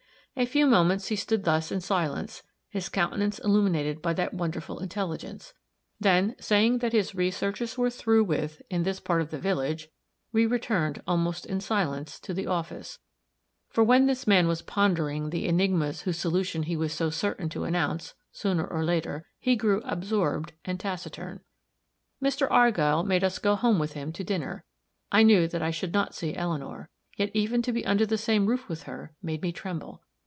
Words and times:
A 0.37 0.45
few 0.45 0.65
moments 0.65 1.09
he 1.09 1.17
stood 1.17 1.43
thus 1.43 1.73
in 1.73 1.81
silence, 1.81 2.41
his 2.69 2.87
countenance 2.87 3.37
illuminated 3.39 4.01
by 4.01 4.13
that 4.13 4.33
wonderful 4.33 4.79
intelligence. 4.79 5.53
Then, 5.99 6.35
saying 6.39 6.77
that 6.77 6.93
his 6.93 7.13
researches 7.13 7.77
were 7.77 7.89
through 7.89 8.23
with 8.23 8.61
in 8.69 8.83
this 8.83 9.01
part 9.01 9.19
of 9.21 9.29
the 9.29 9.37
village, 9.37 9.89
we 10.31 10.45
returned, 10.45 11.01
almost 11.05 11.45
in 11.45 11.59
silence, 11.59 12.17
to 12.21 12.33
the 12.33 12.47
office; 12.47 12.97
for 13.67 13.83
when 13.83 14.05
this 14.07 14.25
man 14.25 14.47
was 14.47 14.61
pondering 14.61 15.31
the 15.31 15.45
enigmas 15.49 16.03
whose 16.03 16.17
solution 16.17 16.63
he 16.63 16.77
was 16.77 16.93
so 16.93 17.09
certain 17.09 17.49
to 17.49 17.65
announce, 17.65 18.13
sooner 18.31 18.65
or 18.65 18.85
later, 18.85 19.27
he 19.37 19.57
grew 19.57 19.81
absorbed 19.83 20.53
and 20.63 20.79
taciturn. 20.79 21.41
Mr. 22.23 22.47
Argyll 22.49 23.03
made 23.03 23.23
us 23.25 23.37
go 23.37 23.55
home 23.57 23.79
with 23.79 23.93
him 23.93 24.13
to 24.13 24.23
dinner. 24.23 24.63
I 25.11 25.23
knew 25.23 25.49
that 25.49 25.61
I 25.61 25.71
should 25.71 25.91
not 25.93 26.15
see 26.15 26.35
Eleanor; 26.37 26.89
yet, 27.17 27.31
even 27.33 27.61
to 27.63 27.73
be 27.73 27.85
under 27.85 28.05
the 28.05 28.17
same 28.17 28.45
roof 28.45 28.69
with 28.69 28.83
her, 28.83 29.13
made 29.21 29.41
me 29.41 29.51
tremble. 29.51 30.01